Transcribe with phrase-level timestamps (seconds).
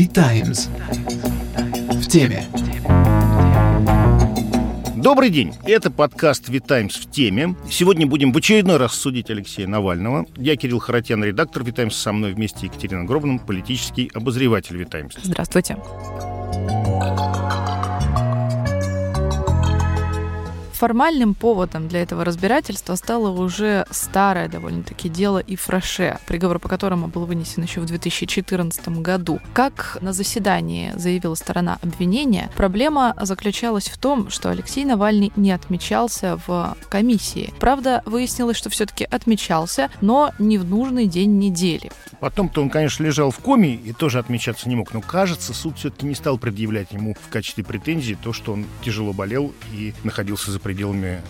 [0.00, 0.70] The Times.
[1.92, 2.46] В теме.
[4.96, 5.52] Добрый день.
[5.64, 7.54] Это подкаст «Витаймс в теме».
[7.70, 10.24] Сегодня будем в очередной раз судить Алексея Навального.
[10.38, 11.94] Я Кирилл Харатьян, редактор «Витаймс».
[11.94, 15.16] Со мной вместе Екатерина Гробна, политический обозреватель «Витаймс».
[15.22, 15.76] Здравствуйте.
[20.80, 27.06] Формальным поводом для этого разбирательства стало уже старое довольно-таки дело и Фраше, приговор по которому
[27.06, 29.40] был вынесен еще в 2014 году.
[29.52, 36.40] Как на заседании заявила сторона обвинения, проблема заключалась в том, что Алексей Навальный не отмечался
[36.46, 37.52] в комиссии.
[37.60, 41.92] Правда, выяснилось, что все-таки отмечался, но не в нужный день недели.
[42.20, 46.06] Потом-то он, конечно, лежал в коме и тоже отмечаться не мог, но, кажется, суд все-таки
[46.06, 50.58] не стал предъявлять ему в качестве претензии то, что он тяжело болел и находился за
[50.58, 50.69] пределами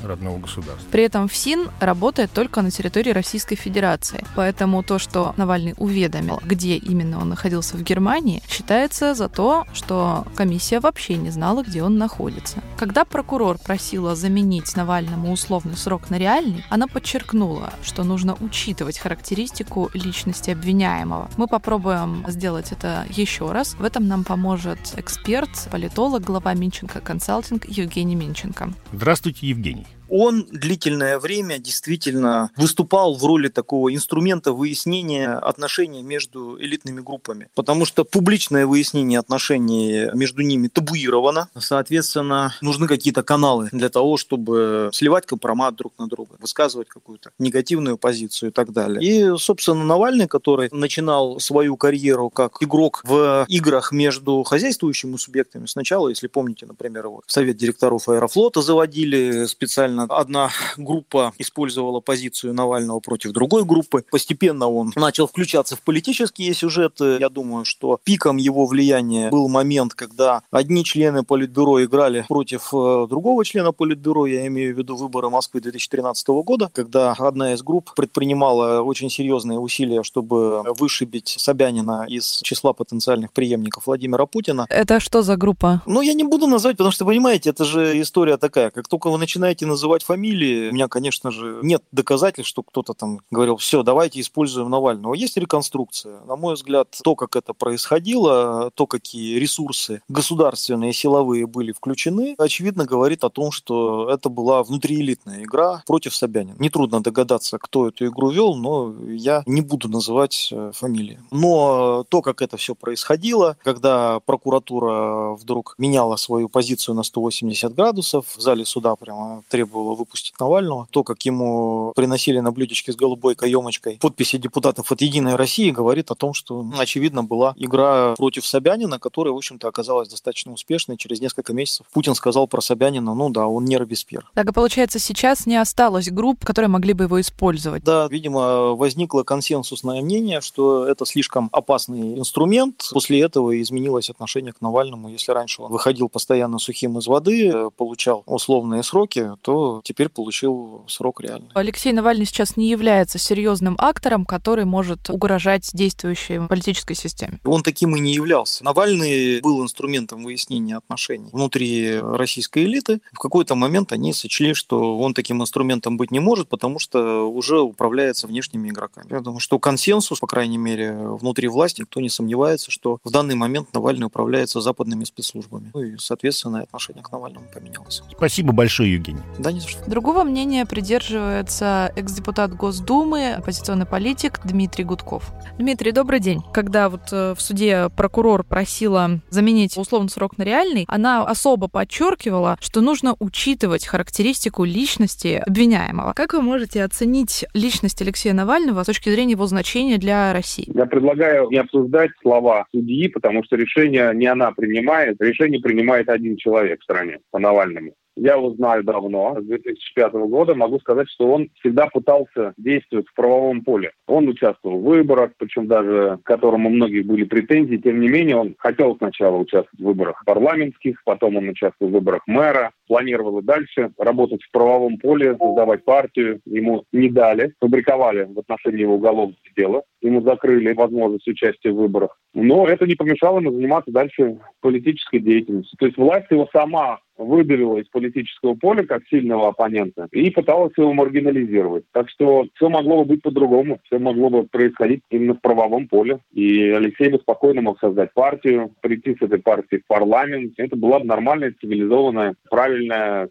[0.03, 0.89] родного государства.
[0.91, 4.25] При этом ФСИН работает только на территории Российской Федерации.
[4.35, 10.27] Поэтому то, что Навальный уведомил, где именно он находился в Германии, считается за то, что
[10.35, 12.63] комиссия вообще не знала, где он находится.
[12.77, 19.91] Когда прокурор просила заменить Навальному условный срок на реальный, она подчеркнула, что нужно учитывать характеристику
[19.95, 21.31] личности обвиняемого.
[21.37, 23.75] Мы попробуем сделать это еще раз.
[23.75, 28.73] В этом нам поможет эксперт, политолог, глава Минченко Консалтинг Евгений Минченко.
[28.93, 29.87] Здравствуйте, Евгений.
[30.11, 37.85] Он длительное время действительно выступал в роли такого инструмента выяснения отношений между элитными группами, потому
[37.85, 41.49] что публичное выяснение отношений между ними табуировано.
[41.57, 47.97] Соответственно, нужны какие-то каналы для того, чтобы сливать компромат друг на друга, высказывать какую-то негативную
[47.97, 49.01] позицию и так далее.
[49.03, 56.09] И, собственно, Навальный, который начинал свою карьеру как игрок в играх между хозяйствующими субъектами, сначала,
[56.09, 63.33] если помните, например, его Совет директоров Аэрофлота заводили специально одна группа использовала позицию Навального против
[63.33, 64.05] другой группы.
[64.11, 67.19] Постепенно он начал включаться в политические сюжеты.
[67.21, 73.07] Я думаю, что пиком его влияния был момент, когда одни члены Политбюро играли против э,
[73.09, 77.93] другого члена Политбюро, я имею в виду выборы Москвы 2013 года, когда одна из групп
[77.95, 84.67] предпринимала очень серьезные усилия, чтобы вышибить Собянина из числа потенциальных преемников Владимира Путина.
[84.69, 85.83] Это что за группа?
[85.87, 88.71] Ну, я не буду называть, потому что, понимаете, это же история такая.
[88.71, 90.71] Как только вы начинаете называть называть фамилии.
[90.71, 95.15] У меня, конечно же, нет доказательств, что кто-то там говорил, все, давайте используем Навального.
[95.15, 96.21] Есть реконструкция.
[96.27, 102.85] На мой взгляд, то, как это происходило, то, какие ресурсы государственные, силовые были включены, очевидно
[102.85, 106.57] говорит о том, что это была внутриэлитная игра против Собянина.
[106.61, 111.19] Нетрудно догадаться, кто эту игру вел, но я не буду называть э, фамилии.
[111.33, 118.27] Но то, как это все происходило, когда прокуратура вдруг меняла свою позицию на 180 градусов,
[118.37, 120.87] в зале суда прямо требовала было выпустить Навального.
[120.91, 126.11] То, как ему приносили на блюдечке с голубой каемочкой подписи депутатов от «Единой России», говорит
[126.11, 130.97] о том, что, очевидно, была игра против Собянина, которая, в общем-то, оказалась достаточно успешной.
[130.97, 134.31] Через несколько месяцев Путин сказал про Собянина, ну да, он не Робеспьер.
[134.35, 137.85] Так и получается, сейчас не осталось групп, которые могли бы его использовать.
[137.85, 142.91] Да, видимо, возникло консенсусное мнение, что это слишком опасный инструмент.
[142.93, 145.09] После этого изменилось отношение к Навальному.
[145.09, 151.21] Если раньше он выходил постоянно сухим из воды, получал условные сроки, то теперь получил срок
[151.21, 151.51] реальный.
[151.55, 157.41] Алексей Навальный сейчас не является серьезным актором, который может угрожать действующей политической системе.
[157.45, 158.65] Он таким и не являлся.
[158.65, 163.01] Навальный был инструментом выяснения отношений внутри российской элиты.
[163.13, 167.61] В какой-то момент они сочли, что он таким инструментом быть не может, потому что уже
[167.61, 169.07] управляется внешними игроками.
[169.11, 173.35] Я думаю, что консенсус, по крайней мере, внутри власти, никто не сомневается, что в данный
[173.35, 175.71] момент Навальный управляется западными спецслужбами.
[175.75, 178.03] Ну и, соответственно, отношение к Навальному поменялось.
[178.17, 179.21] Спасибо большое, Евгений.
[179.39, 179.91] Да, не за что.
[179.91, 185.33] Другого мнения придерживается экс-депутат Госдумы, оппозиционный политик Дмитрий Гудков.
[185.59, 186.41] Дмитрий, добрый день.
[186.53, 192.57] Когда вот э, в суде прокурор просила заменить условный срок на реальный, она особо подчеркивала,
[192.61, 196.13] что нужно учитывать характеристику личности обвиняемого.
[196.15, 200.71] Как вы можете оценить личность Алексея Навального с точки зрения его значения для России?
[200.75, 206.37] Я предлагаю не обсуждать слова судьи, потому что решение не она принимает, решение принимает один
[206.37, 207.93] человек в стране по Навальному.
[208.23, 210.55] Я его знаю давно, с 2005 года.
[210.55, 213.93] Могу сказать, что он всегда пытался действовать в правовом поле.
[214.07, 217.77] Он участвовал в выборах, причем даже к которому у многих были претензии.
[217.77, 222.21] Тем не менее, он хотел сначала участвовать в выборах парламентских, потом он участвовал в выборах
[222.27, 222.73] мэра.
[222.91, 226.41] Планировал и дальше работать в правовом поле, создавать партию.
[226.45, 229.85] Ему не дали, фабриковали в отношении его уголовное дело.
[230.03, 232.19] Ему закрыли возможность участия в выборах.
[232.35, 235.79] Но это не помешало ему заниматься дальше политической деятельностью.
[235.79, 240.93] То есть власть его сама выдавила из политического поля как сильного оппонента и пыталась его
[240.93, 241.85] маргинализировать.
[241.93, 246.21] Так что все могло бы быть по-другому, все могло бы происходить именно в правовом поле.
[246.33, 250.55] И Алексей бы спокойно мог создать партию, прийти с этой партией в парламент.
[250.57, 252.80] Это была бы нормальная, цивилизованная, правильная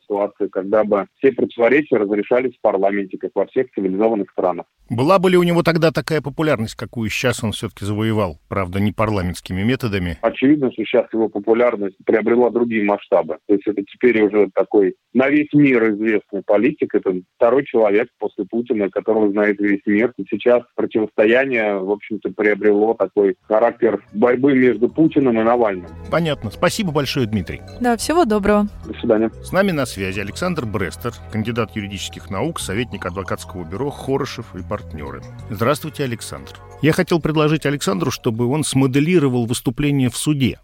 [0.02, 4.66] ситуация, когда бы все противоречия разрешались в парламенте, как во всех цивилизованных странах.
[4.90, 8.40] Была бы ли у него тогда такая популярность, какую сейчас он все-таки завоевал?
[8.48, 10.18] Правда, не парламентскими методами.
[10.22, 13.38] Очевидно, что сейчас его популярность приобрела другие масштабы.
[13.48, 16.96] То есть это теперь уже такой на весь мир известный политик.
[16.96, 20.12] Это второй человек после Путина, которого знает весь мир.
[20.18, 25.88] И сейчас противостояние, в общем-то, приобрело такой характер борьбы между Путиным и Навальным.
[26.10, 26.50] Понятно.
[26.50, 27.62] Спасибо большое, Дмитрий.
[27.80, 28.68] Да, всего доброго.
[28.88, 29.30] До свидания.
[29.42, 35.24] С нами на связи Александр Брестер, кандидат юридических наук, советник адвокатского бюро Хорошев и партнеры.
[35.50, 36.52] Здравствуйте, Александр.
[36.82, 40.60] Я хотел предложить Александру, чтобы он смоделировал выступление в суде.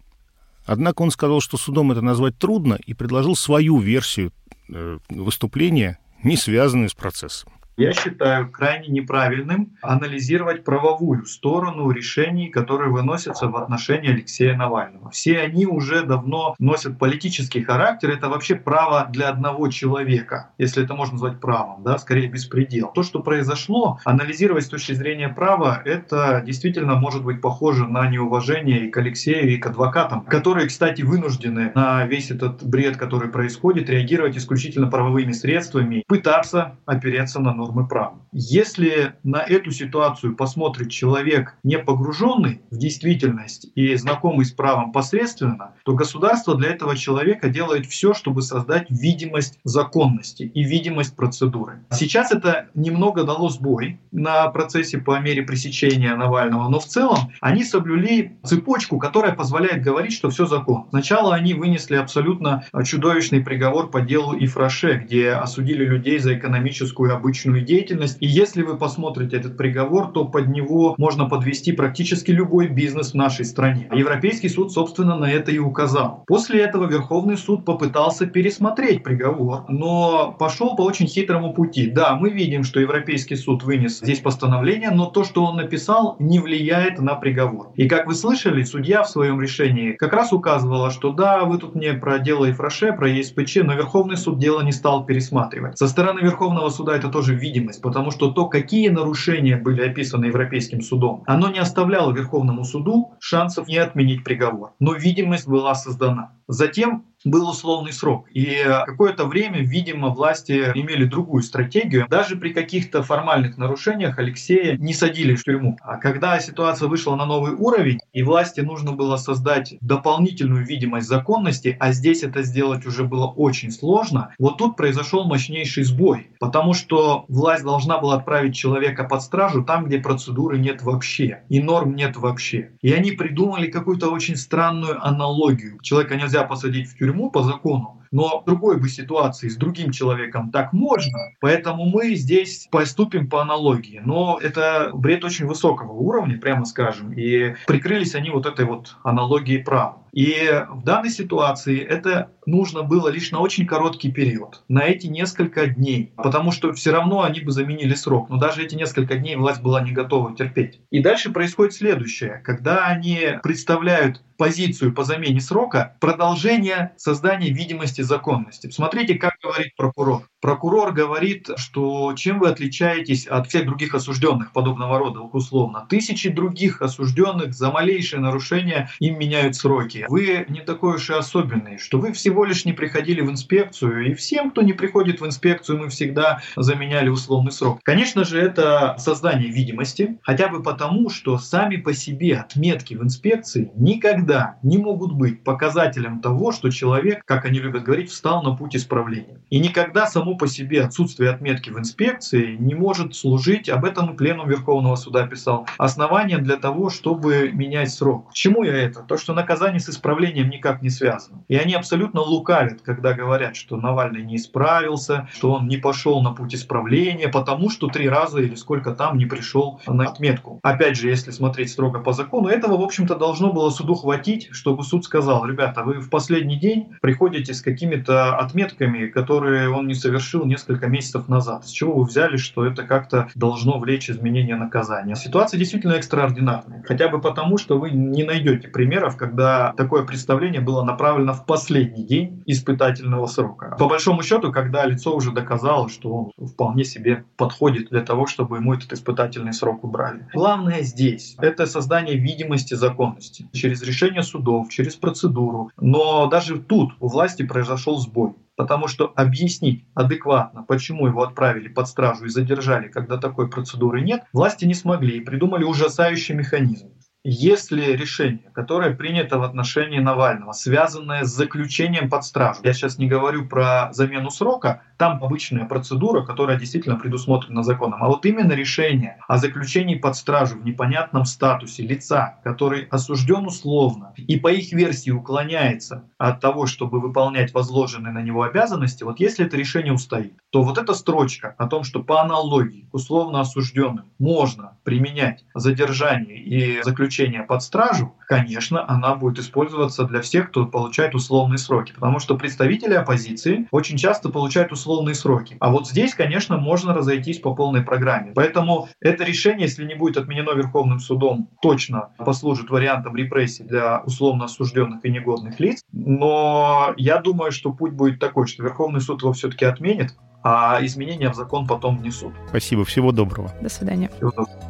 [0.65, 4.33] Однако он сказал, что судом это назвать трудно, и предложил свою версию
[4.69, 7.53] э, выступления, не связанную с процессом.
[7.77, 15.11] Я считаю крайне неправильным анализировать правовую сторону решений, которые выносятся в отношении Алексея Навального.
[15.11, 18.11] Все они уже давно носят политический характер.
[18.11, 22.93] Это вообще право для одного человека, если это можно назвать правом, да, скорее беспредел.
[22.93, 28.87] То, что произошло, анализировать с точки зрения права, это действительно может быть похоже на неуважение
[28.87, 33.89] и к Алексею, и к адвокатам, которые, кстати, вынуждены на весь этот бред, который происходит,
[33.89, 38.19] реагировать исключительно правовыми средствами, пытаться опереться на нормы права.
[38.31, 45.73] Если на эту ситуацию посмотрит человек, не погруженный в действительность и знакомый с правом посредственно,
[45.83, 51.79] то государство для этого человека делает все, чтобы создать видимость законности и видимость процедуры.
[51.91, 57.63] Сейчас это немного дало сбой на процессе по мере пресечения Навального, но в целом они
[57.63, 60.87] соблюли цепочку, которая позволяет говорить, что все закон.
[60.89, 67.54] Сначала они вынесли абсолютно чудовищный приговор по делу Ифраше, где осудили людей за экономическую обычную
[67.55, 68.17] преступную деятельность.
[68.19, 73.15] И если вы посмотрите этот приговор, то под него можно подвести практически любой бизнес в
[73.15, 73.87] нашей стране.
[73.93, 76.23] Европейский суд, собственно, на это и указал.
[76.27, 81.89] После этого Верховный суд попытался пересмотреть приговор, но пошел по очень хитрому пути.
[81.89, 86.39] Да, мы видим, что Европейский суд вынес здесь постановление, но то, что он написал, не
[86.39, 87.71] влияет на приговор.
[87.75, 91.75] И как вы слышали, судья в своем решении как раз указывала, что да, вы тут
[91.75, 95.77] мне про дело Ефраше, про ЕСПЧ, но Верховный суд дело не стал пересматривать.
[95.77, 100.81] Со стороны Верховного суда это тоже видимость, потому что то, какие нарушения были описаны Европейским
[100.81, 104.73] судом, оно не оставляло Верховному суду шансов не отменить приговор.
[104.79, 106.33] Но видимость была создана.
[106.47, 108.27] Затем был условный срок.
[108.33, 112.07] И какое-то время, видимо, власти имели другую стратегию.
[112.09, 115.77] Даже при каких-то формальных нарушениях Алексея не садили в тюрьму.
[115.81, 121.75] А когда ситуация вышла на новый уровень, и власти нужно было создать дополнительную видимость законности,
[121.79, 126.29] а здесь это сделать уже было очень сложно, вот тут произошел мощнейший сбой.
[126.39, 131.59] Потому что власть должна была отправить человека под стражу там, где процедуры нет вообще, и
[131.59, 132.71] норм нет вообще.
[132.81, 135.79] И они придумали какую-то очень странную аналогию.
[135.81, 139.91] Человека нельзя посадить в тюрьму, тюрьму по закону, но в другой бы ситуации с другим
[139.91, 144.01] человеком так можно, поэтому мы здесь поступим по аналогии.
[144.03, 149.63] Но это бред очень высокого уровня, прямо скажем, и прикрылись они вот этой вот аналогией
[149.63, 150.03] права.
[150.13, 150.33] И
[150.69, 156.13] в данной ситуации это нужно было лишь на очень короткий период, на эти несколько дней,
[156.15, 159.81] потому что все равно они бы заменили срок, но даже эти несколько дней власть была
[159.81, 160.79] не готова терпеть.
[160.89, 168.69] И дальше происходит следующее, когда они представляют позицию по замене срока, продолжение создания видимости законности.
[168.69, 170.27] Смотрите, как говорит прокурор.
[170.41, 175.87] Прокурор говорит, что чем вы отличаетесь от всех других осужденных подобного рода, условно.
[175.89, 180.05] Тысячи других осужденных за малейшее нарушение им меняют сроки.
[180.07, 184.13] Вы не такой уж и особенный, что вы всего лишь не приходили в инспекцию, и
[184.13, 187.79] всем, кто не приходит в инспекцию, мы всегда заменяли условный срок.
[187.83, 193.71] Конечно же, это создание видимости, хотя бы потому, что сами по себе отметки в инспекции
[193.75, 194.24] никогда
[194.63, 199.39] не могут быть показателем того, что человек, как они любят говорить, встал на путь исправления.
[199.49, 204.49] И никогда само по себе отсутствие отметки в инспекции не может служить, об этом Пленум
[204.49, 208.29] Верховного Суда писал, основанием для того, чтобы менять срок.
[208.29, 209.01] К чему я это?
[209.01, 211.43] То, что наказание с исправлением никак не связано.
[211.47, 216.31] И они абсолютно лукавят, когда говорят, что Навальный не исправился, что он не пошел на
[216.31, 220.59] путь исправления, потому что три раза или сколько там не пришел на отметку.
[220.63, 224.14] Опять же, если смотреть строго по закону, этого, в общем-то, должно было суду хватить,
[224.51, 229.93] чтобы суд сказал, ребята, вы в последний день приходите с какими-то отметками, которые он не
[229.93, 231.65] совершил несколько месяцев назад.
[231.65, 235.15] С чего вы взяли, что это как-то должно влечь изменение наказания?
[235.15, 236.83] Ситуация действительно экстраординарная.
[236.87, 242.03] Хотя бы потому, что вы не найдете примеров, когда такое представление было направлено в последний
[242.03, 243.75] день испытательного срока.
[243.77, 248.57] По большому счету, когда лицо уже доказало, что он вполне себе подходит для того, чтобы
[248.57, 250.27] ему этот испытательный срок убрали.
[250.33, 255.71] Главное здесь– это создание видимости законности через решение судов, через процедуру.
[255.77, 258.33] Но даже тут у власти произошел сбой.
[258.55, 264.23] Потому что объяснить адекватно, почему его отправили под стражу и задержали, когда такой процедуры нет,
[264.31, 266.94] власти не смогли и придумали ужасающий механизм.
[267.27, 273.07] Если решение, которое принято в отношении Навального, связанное с заключением под стражу, я сейчас не
[273.07, 279.17] говорю про замену срока, там обычная процедура, которая действительно предусмотрена законом, а вот именно решение
[279.27, 285.09] о заключении под стражу в непонятном статусе лица, который осужден условно и по их версии
[285.09, 290.61] уклоняется от того, чтобы выполнять возложенные на него обязанности, вот если это решение устоит, то
[290.61, 297.14] вот эта строчка о том, что по аналогии условно осужденным можно применять задержание и заключение
[297.15, 301.93] заключения под стражу, конечно, она будет использоваться для всех, кто получает условные сроки.
[301.93, 305.55] Потому что представители оппозиции очень часто получают условные сроки.
[305.59, 308.33] А вот здесь, конечно, можно разойтись по полной программе.
[308.35, 314.45] Поэтому это решение, если не будет отменено Верховным судом, точно послужит вариантом репрессий для условно
[314.45, 315.81] осужденных и негодных лиц.
[315.91, 320.15] Но я думаю, что путь будет такой, что Верховный суд его все-таки отменит,
[320.47, 322.31] а изменения в закон потом внесут.
[322.49, 323.51] Спасибо, всего доброго.
[323.61, 324.11] До свидания.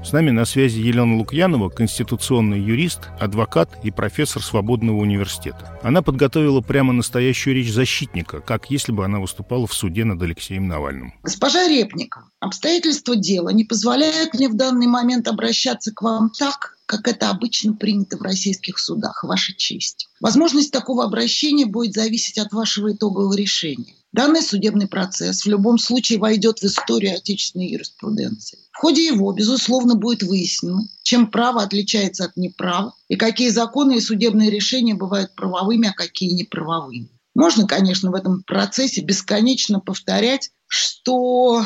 [0.05, 5.77] С нами на связи Елена Лукьянова, конституционный юрист, адвокат и профессор Свободного университета.
[5.83, 10.69] Она подготовила прямо настоящую речь защитника, как если бы она выступала в суде над Алексеем
[10.69, 11.13] Навальным.
[11.23, 17.07] Госпожа Репников, обстоятельства дела не позволяют мне в данный момент обращаться к вам так, как
[17.09, 20.07] это обычно принято в российских судах, ваша честь.
[20.21, 23.95] Возможность такого обращения будет зависеть от вашего итогового решения.
[24.15, 28.59] Данный судебный процесс в любом случае войдет в историю отечественной юриспруденции.
[28.71, 33.99] В ходе его, безусловно, будет выяснено, чем право отличается от неправа и какие законы и
[33.99, 37.09] судебные решения бывают правовыми, а какие неправовыми.
[37.35, 41.65] Можно, конечно, в этом процессе бесконечно повторять, что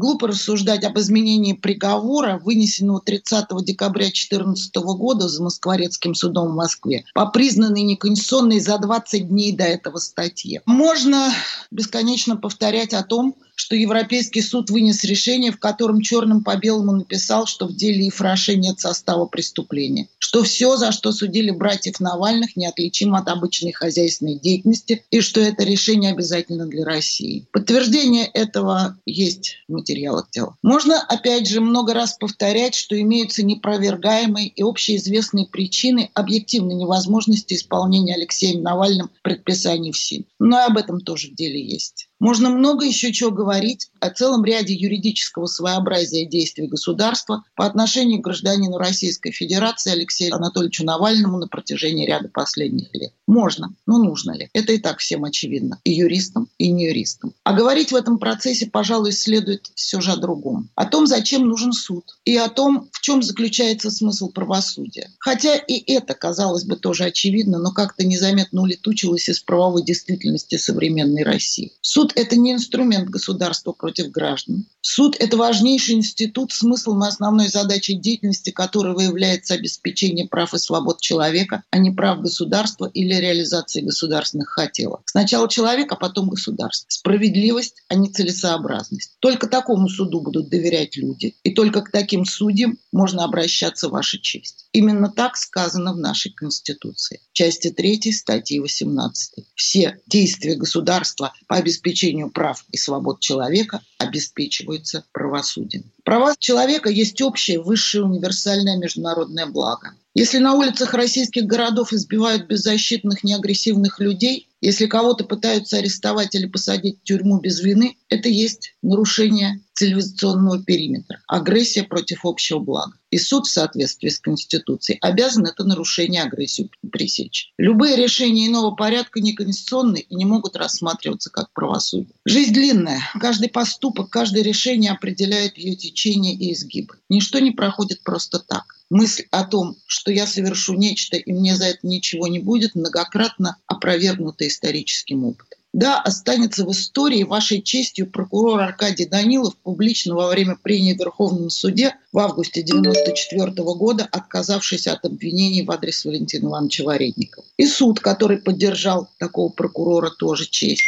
[0.00, 7.04] Глупо рассуждать об изменении приговора, вынесенного 30 декабря 2014 года за Москворецким судом в Москве,
[7.12, 10.62] по признанной неконституционной за 20 дней до этого статье.
[10.64, 11.30] Можно
[11.70, 17.46] бесконечно повторять о том, что Европейский суд вынес решение, в котором черным по белому написал,
[17.46, 23.18] что в деле Ефраше нет состава преступления, что все, за что судили братьев Навальных, неотличимо
[23.18, 27.48] от обычной хозяйственной деятельности, и что это решение обязательно для России.
[27.52, 30.56] Подтверждение этого есть в материалах дела.
[30.62, 38.14] Можно, опять же, много раз повторять, что имеются непровергаемые и общеизвестные причины объективной невозможности исполнения
[38.14, 40.24] Алексеем Навальным предписаний в СИН.
[40.38, 42.06] Но и об этом тоже в деле есть.
[42.20, 48.24] Можно много еще чего говорить о целом ряде юридического своеобразия действий государства по отношению к
[48.24, 53.14] гражданину Российской Федерации Алексею Анатольевичу Навальному на протяжении ряда последних лет.
[53.30, 54.50] Можно, но нужно ли?
[54.54, 55.78] Это и так всем очевидно.
[55.84, 57.32] И юристам, и не юристам.
[57.44, 60.68] А говорить в этом процессе, пожалуй, следует все же о другом.
[60.74, 62.04] О том, зачем нужен суд.
[62.24, 65.12] И о том, в чем заключается смысл правосудия.
[65.20, 71.22] Хотя и это, казалось бы, тоже очевидно, но как-то незаметно улетучилось из правовой действительности современной
[71.22, 71.74] России.
[71.82, 74.66] Суд– это не инструмент государства против граждан.
[74.80, 81.00] Суд– это важнейший институт, смыслом и основной задачей деятельности которого является обеспечение прав и свобод
[81.00, 85.02] человека, а не прав государства или реализации государственных хотелок.
[85.06, 86.86] Сначала человек, а потом государство.
[86.88, 89.12] Справедливость, а не целесообразность.
[89.20, 91.36] Только такому суду будут доверять люди.
[91.42, 94.66] И только к таким судьям можно обращаться ваша честь.
[94.72, 97.20] Именно так сказано в нашей Конституции.
[97.32, 99.44] Части 3 статьи 18.
[99.54, 105.90] Все действия государства по обеспечению прав и свобод человека обеспечиваются правосудием.
[106.04, 109.94] Права человека есть общее, высшее, универсальное международное благо.
[110.14, 116.98] Если на улицах российских городов избивают беззащитных, неагрессивных людей, если кого-то пытаются арестовать или посадить
[117.00, 122.92] в тюрьму без вины, это есть нарушение цивилизационного периметра, агрессия против общего блага.
[123.10, 127.54] И суд в соответствии с Конституцией обязан это нарушение агрессии пресечь.
[127.56, 132.12] Любые решения иного порядка неконституционны и не могут рассматриваться как правосудие.
[132.26, 133.00] Жизнь длинная.
[133.18, 136.96] Каждый поступок, каждое решение определяет ее течение и изгибы.
[137.08, 138.64] Ничто не проходит просто так.
[138.90, 143.56] Мысль о том, что я совершу нечто и мне за это ничего не будет, многократно
[143.66, 145.59] опровергнута историческим опытом.
[145.72, 151.48] Да, останется в истории вашей честью прокурор Аркадий Данилов, публично во время прения в Верховном
[151.48, 157.44] суде в августе 1994 года отказавшийся от обвинений в адрес Валентина Ивановича Варедникова.
[157.56, 160.82] И суд, который поддержал такого прокурора, тоже честь.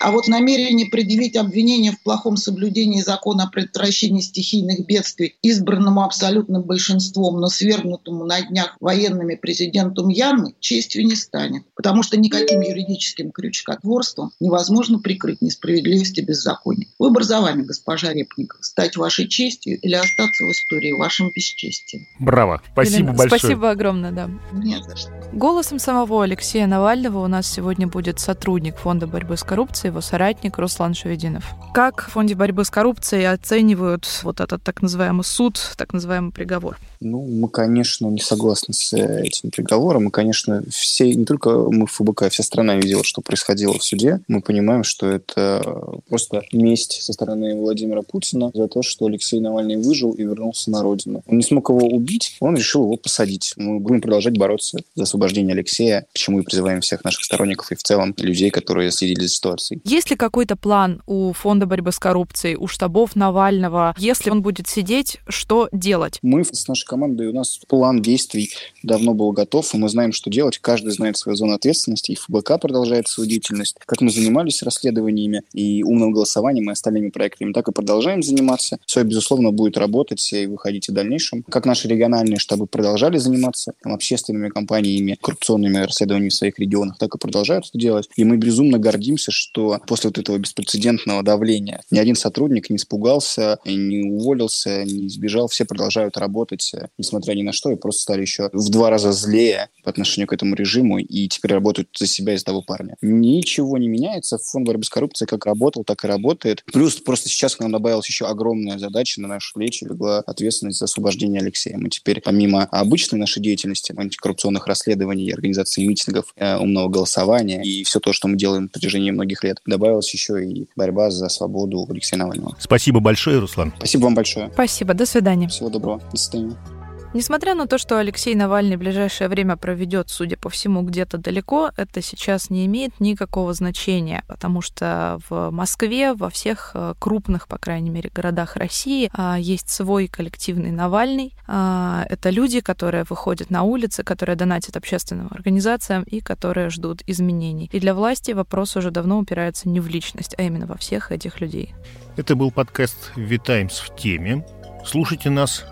[0.00, 6.62] А вот намерение предъявить обвинение в плохом соблюдении закона о предотвращении стихийных бедствий избранному абсолютным
[6.62, 11.64] большинством, но свергнутому на днях военными президентом Янмы, честью не станет.
[11.78, 16.88] Потому что никаким юридическим крючкотворством невозможно прикрыть несправедливость и беззаконие.
[16.98, 18.60] Выбор за вами, госпожа Репникова.
[18.62, 22.08] Стать вашей честью или остаться в истории вашим бесчестием.
[22.18, 22.60] Браво.
[22.72, 23.38] Спасибо Елена, большое.
[23.38, 24.28] Спасибо огромное, да.
[24.52, 25.12] Не за что.
[25.32, 30.58] Голосом самого Алексея Навального у нас сегодня будет сотрудник Фонда борьбы с коррупцией, его соратник
[30.58, 31.44] Руслан Шевединов.
[31.74, 36.76] Как в Фонде борьбы с коррупцией оценивают вот этот так называемый суд, так называемый приговор?
[37.00, 40.08] Ну, мы, конечно, не согласны с э, этим приговором.
[40.08, 44.20] И, конечно, все, не только мы в ФБК, вся страна видела, что происходило в суде.
[44.28, 49.76] Мы понимаем, что это просто месть со стороны Владимира Путина за то, что Алексей Навальный
[49.76, 51.22] выжил и вернулся на родину.
[51.26, 53.54] Он не смог его убить, он решил его посадить.
[53.56, 57.74] Мы будем продолжать бороться за освобождение Алексея, к чему и призываем всех наших сторонников и
[57.74, 59.80] в целом людей, которые следили за ситуацией.
[59.84, 63.94] Есть ли какой-то план у Фонда борьбы с коррупцией, у штабов Навального?
[63.98, 66.18] Если он будет сидеть, что делать?
[66.22, 68.50] Мы с нашей командой, у нас план действий
[68.82, 70.58] давно был готов, и мы знаем, что делать.
[70.58, 73.76] Каждый знает свою зону ответственности, и ФБК продолжает свою деятельность.
[73.86, 78.78] Как мы занимались расследованиями и умным голосованием и остальными проектами, так и продолжаем заниматься.
[78.86, 81.42] Все, безусловно, будет работать и выходить в дальнейшем.
[81.44, 87.14] Как наши региональные штабы продолжали заниматься там, общественными компаниями, коррупционными расследованиями в своих регионах, так
[87.14, 88.08] и продолжают это делать.
[88.16, 93.58] И мы безумно гордимся, что после вот этого беспрецедентного давления ни один сотрудник не испугался,
[93.64, 95.48] не уволился, не сбежал.
[95.48, 99.68] Все продолжают работать несмотря ни на что, и просто стали еще в два раза злее
[99.82, 102.96] по отношению к этому режиму, и теперь работают за себя из того парня.
[103.00, 104.38] Ничего не меняется.
[104.38, 106.64] Фонд борьбы с коррупцией как работал, так и работает.
[106.72, 110.86] Плюс просто сейчас к нам добавилась еще огромная задача на наши плечи, легла ответственность за
[110.86, 111.78] освобождение Алексея.
[111.78, 118.00] Мы теперь, помимо обычной нашей деятельности, антикоррупционных расследований, организации митингов, э, умного голосования и все
[118.00, 122.18] то, что мы делаем на протяжении многих лет, добавилась еще и борьба за свободу Алексея
[122.18, 122.56] Навального.
[122.58, 123.72] Спасибо большое, Руслан.
[123.76, 124.50] Спасибо вам большое.
[124.52, 125.48] Спасибо, до свидания.
[125.48, 126.02] Всего доброго.
[126.10, 126.77] До свидания.
[127.14, 131.70] Несмотря на то, что Алексей Навальный в ближайшее время проведет, судя по всему, где-то далеко,
[131.76, 137.56] это сейчас не имеет никакого значения, потому что в Москве, во всех э, крупных, по
[137.56, 141.34] крайней мере, городах России а, есть свой коллективный Навальный.
[141.46, 147.70] А, это люди, которые выходят на улицы, которые донатят общественным организациям и которые ждут изменений.
[147.72, 151.40] И для власти вопрос уже давно упирается не в личность, а именно во всех этих
[151.40, 151.74] людей.
[152.18, 154.44] Это был подкаст «Витаймс в теме».
[154.84, 155.64] Слушайте нас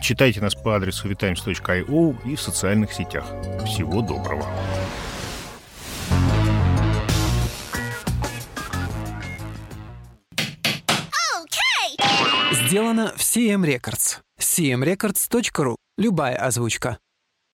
[0.00, 3.24] читайте нас по адресу vitimes.io и в социальных сетях.
[3.64, 4.46] Всего доброго.
[12.52, 14.18] Сделано в CM Records.
[14.38, 15.76] cmrecords.ru.
[15.96, 16.98] Любая озвучка.